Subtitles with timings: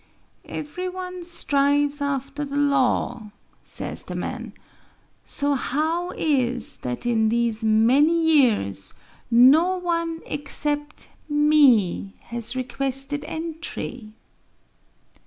[0.49, 3.29] "Everyone strives after the law,"
[3.61, 4.53] says the man,
[5.23, 8.95] "so how is that in these many years
[9.29, 14.13] no one except me has requested entry?"